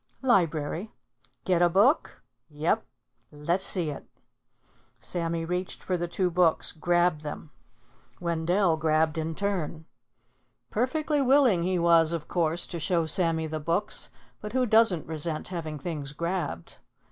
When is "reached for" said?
5.45-5.95